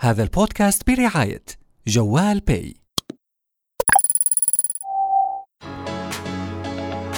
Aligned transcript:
هذا 0.00 0.22
البودكاست 0.22 0.90
برعاية 0.90 1.44
جوال 1.86 2.40
باي. 2.40 2.74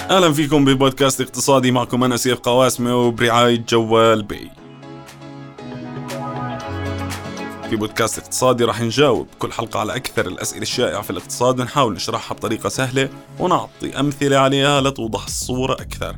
أهلا 0.09 0.33
فيكم 0.33 0.65
ببودكاست 0.65 1.21
اقتصادي 1.21 1.71
معكم 1.71 2.03
أنا 2.03 2.17
سيف 2.17 2.39
قواسمه 2.39 2.95
وبرعاية 2.95 3.65
جوال 3.69 4.23
باي. 4.23 4.51
في 7.69 7.75
بودكاست 7.75 8.19
اقتصادي 8.19 8.63
راح 8.63 8.81
نجاوب 8.81 9.27
كل 9.39 9.51
حلقة 9.51 9.79
على 9.79 9.95
أكثر 9.95 10.27
الأسئلة 10.27 10.61
الشائعة 10.61 11.01
في 11.01 11.09
الاقتصاد 11.09 11.59
ونحاول 11.59 11.93
نشرحها 11.93 12.35
بطريقة 12.35 12.69
سهلة 12.69 13.09
ونعطي 13.39 13.99
أمثلة 13.99 14.37
عليها 14.37 14.81
لتوضح 14.81 15.25
الصورة 15.25 15.73
أكثر. 15.73 16.17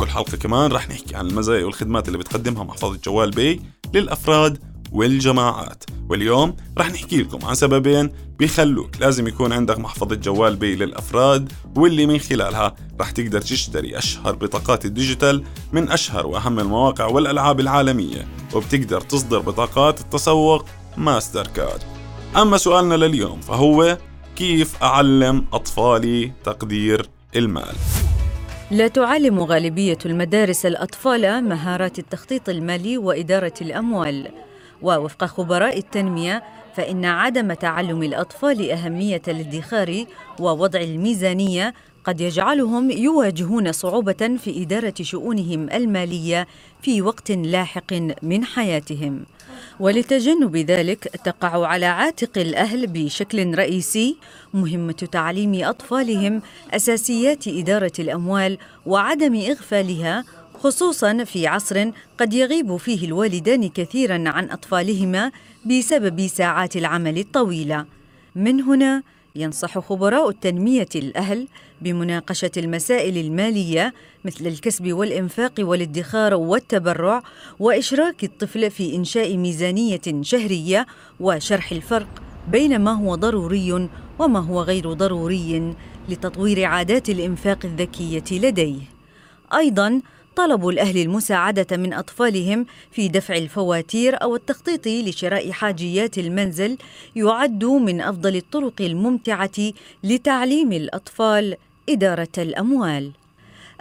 كل 0.00 0.08
حلقة 0.08 0.36
كمان 0.36 0.72
رح 0.72 0.88
نحكي 0.88 1.16
عن 1.16 1.26
المزايا 1.26 1.64
والخدمات 1.64 2.08
اللي 2.08 2.18
بتقدمها 2.18 2.64
محفظة 2.64 2.98
جوال 3.04 3.30
باي 3.30 3.60
للأفراد 3.94 4.58
والجماعات. 4.92 5.84
واليوم 6.08 6.56
رح 6.78 6.90
نحكي 6.90 7.22
لكم 7.22 7.46
عن 7.46 7.54
سببين 7.54 8.10
بيخلوك 8.38 8.90
لازم 9.00 9.26
يكون 9.28 9.52
عندك 9.52 9.78
محفظة 9.78 10.16
جوال 10.16 10.56
باي 10.56 10.76
للأفراد 10.76 11.52
واللي 11.76 12.06
من 12.06 12.18
خلالها 12.18 12.74
رح 13.00 13.10
تقدر 13.10 13.40
تشتري 13.40 13.98
أشهر 13.98 14.34
بطاقات 14.34 14.84
ال 14.84 14.91
digital 14.91 15.44
من 15.72 15.90
أشهر 15.90 16.26
وأهم 16.26 16.58
المواقع 16.58 17.06
والألعاب 17.06 17.60
العالمية 17.60 18.28
وبتقدر 18.54 19.00
تصدر 19.00 19.38
بطاقات 19.38 20.00
التسوق 20.00 20.64
ماستر 20.96 21.46
كارد 21.46 21.82
أما 22.36 22.56
سؤالنا 22.56 22.94
لليوم 22.94 23.40
فهو 23.40 23.98
كيف 24.36 24.82
أعلم 24.82 25.46
أطفالي 25.52 26.32
تقدير 26.44 27.08
المال؟ 27.36 27.74
لا 28.70 28.88
تعلم 28.88 29.40
غالبية 29.40 29.98
المدارس 30.06 30.66
الأطفال 30.66 31.44
مهارات 31.44 31.98
التخطيط 31.98 32.48
المالي 32.48 32.98
وإدارة 32.98 33.52
الأموال. 33.60 34.30
ووفق 34.82 35.24
خبراء 35.24 35.78
التنمية 35.78 36.42
فإن 36.74 37.04
عدم 37.04 37.52
تعلم 37.52 38.02
الأطفال 38.02 38.70
أهمية 38.70 39.22
الادخار 39.28 40.04
ووضع 40.40 40.80
الميزانية 40.80 41.74
قد 42.04 42.20
يجعلهم 42.20 42.90
يواجهون 42.90 43.72
صعوبة 43.72 44.36
في 44.44 44.62
إدارة 44.62 44.94
شؤونهم 45.00 45.70
المالية 45.70 46.46
في 46.82 47.02
وقت 47.02 47.30
لاحق 47.30 47.92
من 48.22 48.44
حياتهم. 48.44 49.24
ولتجنب 49.80 50.56
ذلك 50.56 51.04
تقع 51.24 51.66
على 51.66 51.86
عاتق 51.86 52.38
الأهل 52.38 52.86
بشكل 52.86 53.54
رئيسي 53.54 54.16
مهمة 54.54 54.92
تعليم 54.92 55.64
أطفالهم 55.64 56.42
أساسيات 56.70 57.48
إدارة 57.48 57.92
الأموال 57.98 58.58
وعدم 58.86 59.34
إغفالها 59.34 60.24
خصوصا 60.54 61.24
في 61.24 61.46
عصر 61.46 61.90
قد 62.18 62.34
يغيب 62.34 62.76
فيه 62.76 63.06
الوالدان 63.06 63.68
كثيرا 63.68 64.24
عن 64.26 64.50
أطفالهما 64.50 65.32
بسبب 65.66 66.26
ساعات 66.26 66.76
العمل 66.76 67.18
الطويلة 67.18 67.86
من 68.34 68.62
هنا 68.62 69.02
ينصح 69.36 69.78
خبراء 69.78 70.28
التنمية 70.28 70.88
الأهل 70.94 71.48
بمناقشة 71.80 72.50
المسائل 72.56 73.18
المالية 73.18 73.94
مثل 74.24 74.46
الكسب 74.46 74.92
والإنفاق 74.92 75.52
والادخار 75.58 76.34
والتبرع 76.34 77.22
وإشراك 77.58 78.24
الطفل 78.24 78.70
في 78.70 78.96
إنشاء 78.96 79.36
ميزانية 79.36 80.00
شهرية 80.20 80.86
وشرح 81.20 81.72
الفرق 81.72 82.08
بين 82.48 82.80
ما 82.80 82.92
هو 82.92 83.14
ضروري 83.14 83.88
وما 84.18 84.40
هو 84.40 84.62
غير 84.62 84.92
ضروري 84.92 85.74
لتطوير 86.08 86.64
عادات 86.64 87.08
الإنفاق 87.08 87.58
الذكية 87.64 88.24
لديه. 88.38 88.80
أيضا 89.54 90.00
طلب 90.36 90.68
الأهل 90.68 90.98
المساعدة 90.98 91.76
من 91.76 91.92
أطفالهم 91.92 92.66
في 92.92 93.08
دفع 93.08 93.36
الفواتير 93.36 94.22
أو 94.22 94.36
التخطيط 94.36 94.86
لشراء 94.86 95.50
حاجيات 95.52 96.18
المنزل 96.18 96.78
يعد 97.16 97.64
من 97.64 98.00
أفضل 98.00 98.36
الطرق 98.36 98.80
الممتعة 98.80 99.72
لتعليم 100.04 100.72
الأطفال 100.72 101.56
إدارة 101.88 102.28
الأموال. 102.38 103.10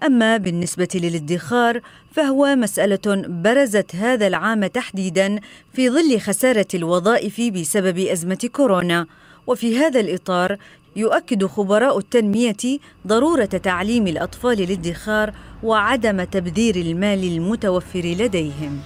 أما 0.03 0.37
بالنسبة 0.37 0.87
للادخار 0.95 1.81
فهو 2.11 2.55
مسألة 2.55 3.25
برزت 3.27 3.95
هذا 3.95 4.27
العام 4.27 4.65
تحديدا 4.65 5.39
في 5.73 5.89
ظل 5.89 6.19
خسارة 6.19 6.67
الوظائف 6.73 7.41
بسبب 7.41 7.99
أزمة 7.99 8.49
كورونا، 8.53 9.05
وفي 9.47 9.77
هذا 9.77 9.99
الإطار 9.99 10.57
يؤكد 10.95 11.45
خبراء 11.45 11.97
التنمية 11.97 12.79
ضرورة 13.07 13.45
تعليم 13.45 14.07
الأطفال 14.07 14.61
الادخار 14.61 15.33
وعدم 15.63 16.23
تبذير 16.23 16.75
المال 16.75 17.23
المتوفر 17.23 18.01
لديهم. 18.05 18.79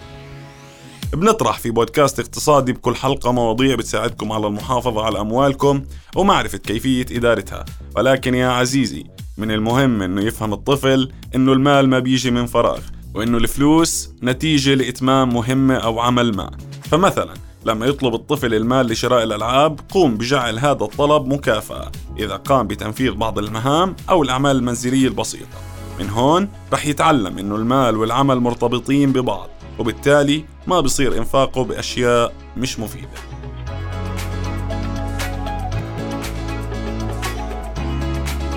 بنطرح 1.14 1.60
في 1.60 1.72
بودكاست 1.72 2.20
اقتصادي 2.20 2.74
بكل 2.74 2.96
حلقة 2.96 3.32
مواضيع 3.32 3.76
بتساعدكم 3.76 4.32
على 4.32 4.48
المحافظة 4.48 5.04
على 5.06 5.22
أموالكم 5.22 5.84
ومعرفة 6.16 6.58
كيفية 6.58 7.06
إدارتها. 7.12 7.66
ولكن 7.96 8.36
يا 8.36 8.48
عزيزي 8.48 9.04
من 9.38 9.52
المهم 9.52 10.02
أنه 10.02 10.22
يفهم 10.22 10.54
الطفل 10.54 11.12
أنه 11.36 11.54
المال 11.54 11.90
ما 11.90 12.00
بيجي 12.00 12.32
من 12.32 12.46
فراغ 12.46 12.80
وأنه 13.16 13.38
الفلوس 13.38 14.10
نتيجة 14.24 14.74
لإتمام 14.74 15.34
مهمة 15.34 15.76
أو 15.76 16.00
عمل 16.00 16.36
ما. 16.36 16.52
فمثلا 16.84 17.34
لما 17.66 17.86
يطلب 17.86 18.14
الطفل 18.14 18.54
المال 18.54 18.86
لشراء 18.86 19.24
الألعاب 19.24 19.80
قوم 19.90 20.18
بجعل 20.18 20.60
هذا 20.60 20.84
الطلب 20.84 21.28
مكافأة 21.34 21.92
إذا 22.20 22.36
قام 22.36 22.68
بتنفيذ 22.68 23.12
بعض 23.12 23.40
المهام 23.40 23.96
أو 24.10 24.24
الأعمال 24.24 24.56
المنزلية 24.56 25.08
البسيطة. 25.08 25.73
من 26.00 26.10
هون 26.10 26.50
رح 26.74 26.86
يتعلم 26.86 27.38
إنه 27.38 27.56
المال 27.56 27.98
والعمل 27.98 28.40
مرتبطين 28.40 29.12
ببعض 29.12 29.50
وبالتالي 29.80 30.46
ما 30.68 30.80
بصير 30.80 31.18
إنفاقه 31.18 31.64
بأشياء 31.64 32.34
مش 32.58 32.80
مفيدة. 32.80 33.08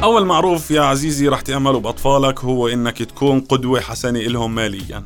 أول 0.02 0.26
معروف 0.26 0.70
يا 0.70 0.82
عزيزي 0.82 1.28
رح 1.28 1.40
تعمله 1.40 1.80
بأطفالك 1.80 2.44
هو 2.44 2.68
إنك 2.68 3.02
تكون 3.02 3.40
قدوة 3.40 3.80
حسنة 3.80 4.20
إلهم 4.20 4.54
مالياً. 4.54 5.04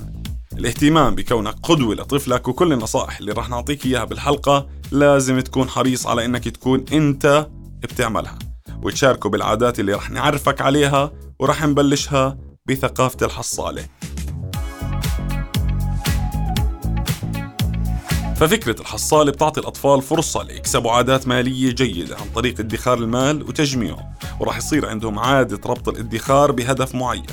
الاهتمام 0.59 1.15
بكونك 1.15 1.55
قدوة 1.63 1.95
لطفلك 1.95 2.49
وكل 2.49 2.73
النصائح 2.73 3.19
اللي 3.19 3.33
رح 3.33 3.49
نعطيك 3.49 3.87
إياها 3.87 4.05
بالحلقة 4.05 4.67
لازم 4.93 5.41
تكون 5.41 5.69
حريص 5.69 6.07
على 6.07 6.25
إنك 6.25 6.49
تكون 6.49 6.85
أنت 6.93 7.49
بتعملها. 7.83 8.39
وتشاركه 8.83 9.29
بالعادات 9.31 9.81
اللي 9.81 9.95
رح 9.95 10.11
نعرفك 10.11 10.61
عليها 10.61 11.13
ورح 11.41 11.65
نبلشها 11.65 12.39
بثقافة 12.67 13.27
الحصالة. 13.27 13.85
ففكرة 18.37 18.81
الحصالة 18.81 19.33
بتعطي 19.33 19.61
الأطفال 19.61 20.03
فرصة 20.03 20.43
ليكسبوا 20.43 20.93
عادات 20.93 21.29
مالية 21.29 21.71
جيدة 21.73 22.17
عن 22.17 22.27
طريق 22.35 22.61
ادخار 22.61 22.99
المال 22.99 23.43
وتجميعه 23.43 24.13
وراح 24.41 24.57
يصير 24.57 24.87
عندهم 24.87 25.19
عادة 25.19 25.61
ربط 25.67 25.89
الادخار 25.89 26.53
بهدف 26.53 26.95
معين 26.95 27.27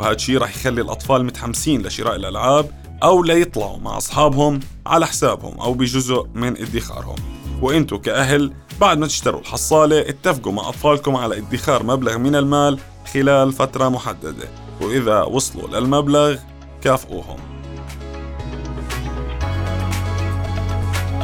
وهذا 0.00 0.14
الشيء 0.14 0.38
راح 0.38 0.56
يخلي 0.56 0.80
الأطفال 0.80 1.24
متحمسين 1.24 1.82
لشراء 1.82 2.16
الألعاب 2.16 2.70
أو 3.02 3.22
ليطلعوا 3.22 3.78
مع 3.78 3.96
أصحابهم 3.96 4.60
على 4.86 5.06
حسابهم 5.06 5.60
أو 5.60 5.74
بجزء 5.74 6.26
من 6.34 6.56
ادخارهم. 6.56 7.16
وانتو 7.62 7.98
كأهل 7.98 8.52
بعد 8.80 8.98
ما 8.98 9.06
تشتروا 9.06 9.40
الحصالة 9.40 10.00
اتفقوا 10.00 10.52
مع 10.52 10.68
أطفالكم 10.68 11.16
على 11.16 11.38
ادخار 11.38 11.82
مبلغ 11.82 12.18
من 12.18 12.36
المال 12.36 12.78
خلال 13.12 13.52
فترة 13.52 13.88
محددة 13.88 14.48
وإذا 14.80 15.22
وصلوا 15.22 15.80
للمبلغ 15.80 16.36
كافئوهم. 16.82 17.38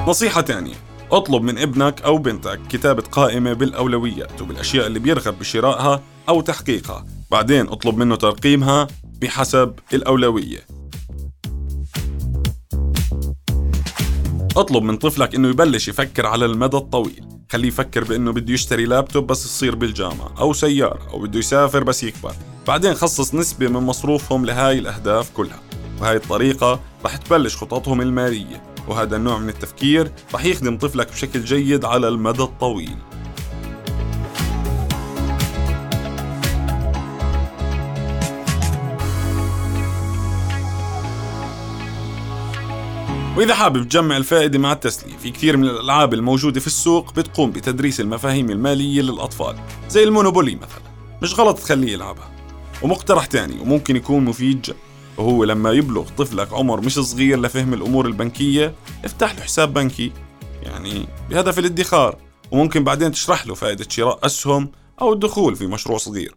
نصيحة 0.09 0.41
تانية 0.41 0.75
اطلب 1.13 1.43
من 1.43 1.59
ابنك 1.59 2.03
أو 2.03 2.19
بنتك 2.19 2.61
كتابة 2.69 3.03
قائمة 3.03 3.53
بالأولويات 3.53 4.43
وبالأشياء 4.43 4.87
اللي 4.87 4.99
بيرغب 4.99 5.39
بشرائها 5.39 6.03
أو 6.29 6.41
تحقيقها. 6.41 7.07
بعدين 7.31 7.69
اطلب 7.69 7.97
منه 7.97 8.17
ترقيمها 8.17 8.87
بحسب 9.05 9.75
الأولوية. 9.93 10.67
اطلب 14.57 14.83
من 14.83 14.97
طفلك 14.97 15.35
إنه 15.35 15.49
يبلش 15.49 15.89
يفكر 15.89 16.27
على 16.27 16.47
المدى 16.47 16.77
الطويل. 16.77 17.30
خليه 17.51 17.69
يفكر 17.69 18.05
بإنه 18.05 18.33
بده 18.33 18.55
يشتري 18.55 18.85
لابتوب 18.85 19.27
بس 19.27 19.45
يصير 19.45 19.75
بالجامعة 19.75 20.35
أو 20.39 20.53
سيارة 20.53 21.11
أو 21.11 21.19
بده 21.19 21.39
يسافر 21.39 21.85
بس 21.85 22.03
يكبر. 22.03 22.33
بعدين 22.67 22.95
خصص 22.95 23.35
نسبة 23.35 23.69
من 23.69 23.81
مصروفهم 23.81 24.47
لهاي 24.47 24.79
الأهداف 24.79 25.31
كلها. 25.31 25.61
وهاي 26.01 26.17
الطريقة 26.17 26.81
رح 27.05 27.17
تبلش 27.17 27.57
خططهم 27.57 28.01
المالية. 28.01 28.63
وهذا 28.89 29.17
النوع 29.17 29.39
من 29.39 29.49
التفكير 29.49 30.13
رح 30.35 30.45
يخدم 30.45 30.79
طفلك 30.79 31.13
بشكل 31.13 31.45
جيد 31.45 31.85
على 31.85 32.09
المدى 32.09 32.43
الطويل. 32.43 32.97
وإذا 43.41 43.55
حابب 43.55 43.89
تجمع 43.89 44.17
الفائدة 44.17 44.59
مع 44.59 44.73
التسلية 44.73 45.17
في 45.17 45.31
كثير 45.31 45.57
من 45.57 45.65
الألعاب 45.65 46.15
الموجودة 46.15 46.61
في 46.61 46.67
السوق 46.67 47.13
بتقوم 47.15 47.51
بتدريس 47.51 48.01
المفاهيم 48.01 48.51
المالية 48.51 49.03
للأطفال 49.03 49.57
زي 49.89 50.05
المونوبولي 50.05 50.55
مثلا. 50.55 50.83
مش 51.23 51.41
غلط 51.41 51.59
تخليه 51.59 51.93
يلعبها. 51.93 52.31
ومقترح 52.83 53.27
تاني 53.27 53.61
وممكن 53.61 53.97
يكون 53.97 54.25
مفيد 54.25 54.75
وهو 55.19 55.45
لما 55.45 55.73
يبلغ 55.73 56.09
طفلك 56.19 56.53
عمر 56.53 56.81
مش 56.81 56.95
صغير 56.95 57.41
لفهم 57.41 57.75
الأمور 57.75 58.07
البنكية 58.07 58.75
افتح 59.05 59.35
له 59.35 59.43
حساب 59.43 59.75
بنكي. 59.75 60.13
يعني 60.63 61.07
بهدف 61.31 61.59
الادخار. 61.59 62.17
وممكن 62.51 62.85
بعدين 62.85 63.13
تشرح 63.13 63.47
له 63.47 63.55
فائدة 63.55 63.87
شراء 63.89 64.19
أسهم 64.27 64.71
أو 65.01 65.13
الدخول 65.13 65.57
في 65.57 65.67
مشروع 65.67 65.99
صغير. 65.99 66.35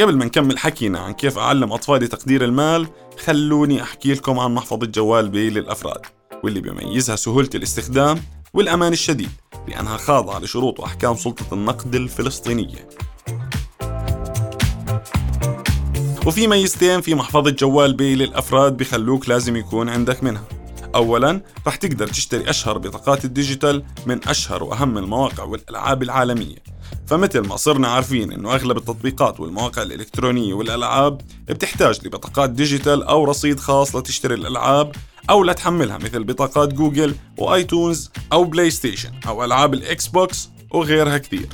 قبل 0.00 0.16
ما 0.16 0.24
نكمل 0.24 0.58
حكينا 0.58 0.98
عن 0.98 1.12
كيف 1.12 1.38
أعلم 1.38 1.72
أطفالي 1.72 2.06
تقدير 2.06 2.44
المال 2.44 2.88
خلوني 3.24 3.82
أحكي 3.82 4.14
لكم 4.14 4.38
عن 4.38 4.54
محفظة 4.54 4.86
جوال 4.86 5.28
بي 5.28 5.50
للأفراد 5.50 6.00
واللي 6.44 6.60
بيميزها 6.60 7.16
سهولة 7.16 7.50
الاستخدام 7.54 8.22
والأمان 8.54 8.92
الشديد 8.92 9.30
لأنها 9.68 9.96
خاضعة 9.96 10.38
لشروط 10.38 10.80
وأحكام 10.80 11.14
سلطة 11.14 11.54
النقد 11.54 11.94
الفلسطينية. 11.94 12.88
وفي 16.26 16.46
ميزتين 16.46 17.00
في 17.00 17.14
محفظة 17.14 17.50
جوال 17.50 17.92
باي 17.92 18.14
للأفراد 18.14 18.76
بخلوك 18.76 19.28
لازم 19.28 19.56
يكون 19.56 19.88
عندك 19.88 20.24
منها. 20.24 20.44
أولا 20.94 21.40
رح 21.66 21.76
تقدر 21.76 22.06
تشتري 22.06 22.50
أشهر 22.50 22.78
بطاقات 22.78 23.24
ال 23.24 23.31
digital 23.31 23.82
من 24.06 24.28
أشهر 24.28 24.64
وأهم 24.64 24.98
المواقع 24.98 25.44
والألعاب 25.44 26.02
العالمية. 26.02 26.77
فمثل 27.08 27.40
ما 27.40 27.56
صرنا 27.56 27.88
عارفين 27.88 28.32
إنه 28.32 28.54
أغلب 28.54 28.76
التطبيقات 28.76 29.40
والمواقع 29.40 29.82
الإلكترونية 29.82 30.54
والألعاب 30.54 31.20
بتحتاج 31.48 32.06
لبطاقات 32.06 32.50
digital 32.50 33.02
أو 33.02 33.24
رصيد 33.24 33.60
خاص 33.60 33.96
لتشتري 33.96 34.34
الألعاب 34.34 34.92
أو 35.30 35.44
لتحملها 35.44 35.98
مثل 35.98 36.24
بطاقات 36.24 36.74
Google 36.74 37.14
و 37.38 37.48
iTunes 37.48 38.10
أو 38.32 38.44
PlayStation 38.44 39.10
أو 39.28 39.44
ألعاب 39.44 39.74
ال 39.74 40.06
Xbox 40.06 40.48
وغيرها 40.70 41.18
كثير. 41.18 41.48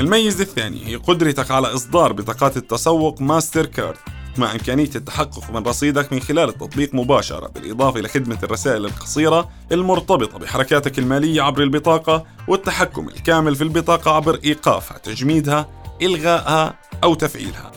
الميزة 0.00 0.42
الثانية 0.42 0.86
هي 0.86 0.96
قدرتك 0.96 1.50
على 1.50 1.74
إصدار 1.74 2.12
بطاقات 2.12 2.56
التسوق 2.56 3.20
ماستر 3.20 3.66
كارد. 3.66 4.13
مع 4.38 4.52
إمكانية 4.52 4.90
التحقق 4.96 5.50
من 5.50 5.62
رصيدك 5.62 6.12
من 6.12 6.20
خلال 6.20 6.48
التطبيق 6.48 6.94
مباشرة 6.94 7.46
بالإضافة 7.46 8.00
إلى 8.00 8.08
خدمة 8.08 8.38
الرسائل 8.42 8.84
القصيرة 8.84 9.48
المرتبطة 9.72 10.38
بحركاتك 10.38 10.98
المالية 10.98 11.42
عبر 11.42 11.62
البطاقة 11.62 12.24
والتحكم 12.48 13.08
الكامل 13.08 13.56
في 13.56 13.64
البطاقة 13.64 14.10
عبر 14.10 14.40
إيقافها 14.44 14.98
تجميدها 14.98 15.68
إلغائها 16.02 16.78
أو 17.04 17.14
تفعيلها. 17.14 17.72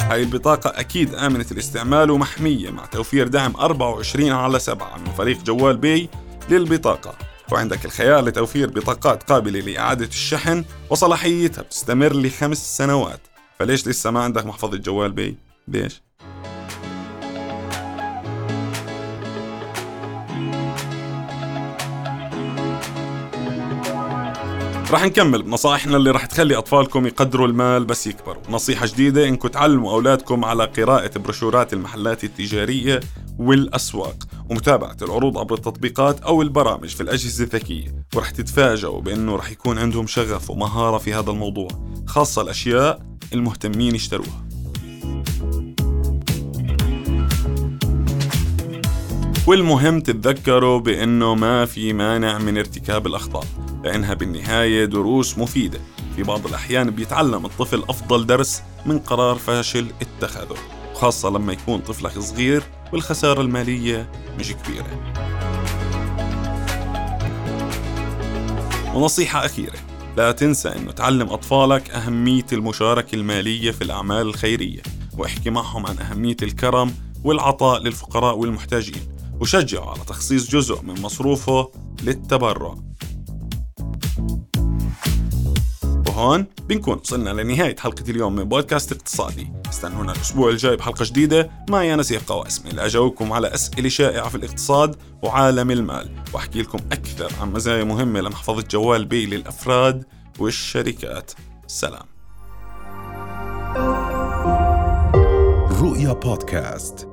هاي 0.00 0.22
البطاقة 0.22 0.70
أكيد 0.80 1.14
آمنة 1.14 1.46
الاستعمال 1.52 2.10
ومحمية 2.10 2.70
مع 2.70 2.86
توفير 2.86 3.28
دعم 3.28 3.56
24 3.56 4.30
على 4.32 4.58
7 4.58 4.98
من 4.98 5.12
فريق 5.12 5.42
جوال 5.42 5.76
بي 5.76 6.08
للبطاقة. 6.50 7.14
وعندك 7.52 7.84
الخيار 7.84 8.24
لتوفير 8.24 8.70
بطاقات 8.70 9.22
قابلة 9.22 9.60
لإعادة 9.60 10.06
الشحن 10.06 10.64
وصلاحيتها 10.90 11.62
بتستمر 11.62 12.12
لخمس 12.12 12.76
سنوات. 12.76 13.20
فليش 13.62 13.88
لسه 13.88 14.10
ما 14.10 14.20
عندك 14.20 14.46
محفظة 14.46 14.76
جوال 14.76 15.12
بي؟ 15.12 15.36
ليش؟ 15.68 16.02
رح 24.90 25.04
نكمل 25.04 25.42
بنصائحنا 25.42 25.96
اللي 25.96 26.10
رح 26.10 26.26
تخلي 26.26 26.56
أطفالكم 26.56 27.06
يقدروا 27.06 27.46
المال 27.46 27.84
بس 27.84 28.06
يكبروا 28.06 28.42
نصيحة 28.50 28.86
جديدة 28.86 29.28
إنكم 29.28 29.48
تعلموا 29.48 29.92
أولادكم 29.92 30.44
على 30.44 30.64
قراءة 30.64 31.18
بروشورات 31.18 31.72
المحلات 31.72 32.24
التجارية 32.24 33.00
والأسواق 33.38 34.16
ومتابعة 34.50 34.96
العروض 35.02 35.38
عبر 35.38 35.54
التطبيقات 35.54 36.20
أو 36.20 36.42
البرامج 36.42 36.88
في 36.88 37.02
الأجهزة 37.02 37.44
الذكية 37.44 38.04
ورح 38.14 38.30
تتفاجئوا 38.30 39.00
بأنه 39.00 39.36
رح 39.36 39.50
يكون 39.50 39.78
عندهم 39.78 40.06
شغف 40.06 40.50
ومهارة 40.50 40.98
في 40.98 41.14
هذا 41.14 41.30
الموضوع 41.30 41.68
خاصة 42.06 42.42
الأشياء 42.42 43.11
المهتمين 43.34 43.94
يشتروها 43.94 44.44
والمهم 49.46 50.00
تتذكروا 50.00 50.80
بأنه 50.80 51.34
ما 51.34 51.66
في 51.66 51.92
مانع 51.92 52.38
من 52.38 52.58
ارتكاب 52.58 53.06
الأخطاء 53.06 53.44
لأنها 53.84 54.14
بالنهاية 54.14 54.84
دروس 54.84 55.38
مفيدة. 55.38 55.80
في 56.16 56.22
بعض 56.22 56.46
الأحيان 56.46 56.90
بيتعلم 56.90 57.46
الطفل 57.46 57.82
أفضل 57.88 58.26
درس 58.26 58.62
من 58.86 58.98
قرار 58.98 59.36
فاشل 59.36 59.86
اتخذه 60.00 60.56
خاصة 60.94 61.30
لما 61.30 61.52
يكون 61.52 61.80
طفلك 61.80 62.18
صغير 62.18 62.62
والخسارة 62.92 63.40
المالية 63.40 64.10
مش 64.38 64.52
كبيرة. 64.52 65.12
ونصيحة 68.94 69.44
أخيرة. 69.44 69.91
لا 70.16 70.32
تنسى 70.32 70.68
أنه 70.68 70.92
تعلم 70.92 71.28
أطفالك 71.28 71.90
أهمية 71.90 72.46
المشاركة 72.52 73.14
المالية 73.14 73.70
في 73.70 73.84
الأعمال 73.84 74.26
الخيرية 74.26 74.82
واحكي 75.18 75.50
معهم 75.50 75.86
عن 75.86 75.98
أهمية 75.98 76.36
الكرم 76.42 76.94
والعطاء 77.24 77.82
للفقراء 77.82 78.38
والمحتاجين 78.38 79.02
وشجعه 79.40 79.90
على 79.90 80.00
تخصيص 80.06 80.50
جزء 80.50 80.82
من 80.82 81.00
مصروفه 81.00 81.70
للتبرع. 82.02 82.74
وهون 86.22 86.46
بنكون 86.68 86.98
وصلنا 86.98 87.30
لنهاية 87.30 87.76
حلقة 87.76 88.04
اليوم 88.08 88.34
من 88.34 88.44
بودكاست 88.44 88.92
اقتصادي. 88.92 89.52
استنونا 89.70 90.12
الأسبوع 90.12 90.50
الجاي 90.50 90.76
بحلقة 90.76 91.04
جديدة. 91.04 91.50
معي 91.70 91.94
أنا 91.94 92.02
سيف 92.02 92.32
قواسم 92.32 92.68
اللي 92.68 92.86
أجاوبكم 92.86 93.32
على 93.32 93.54
أسئلة 93.54 93.88
شائعة 93.88 94.28
في 94.28 94.34
الاقتصاد 94.34 94.96
وعالم 95.22 95.70
المال. 95.70 96.10
وأحكي 96.32 96.62
لكم 96.62 96.78
أكثر 96.92 97.32
عن 97.40 97.52
مزايا 97.52 97.84
مهمة 97.84 98.20
لمحفظة 98.20 98.64
جوال 98.70 99.04
بي 99.04 99.26
للأفراد 99.26 100.04
والشركات. 100.38 101.32
سلام. 101.66 102.06
رؤيا 105.80 106.12
بودكاست. 106.12 107.11